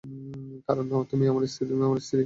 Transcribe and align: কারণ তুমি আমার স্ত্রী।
কারণ 0.67 0.83
তুমি 1.03 1.23
আমার 1.27 1.43
স্ত্রী। 1.47 2.19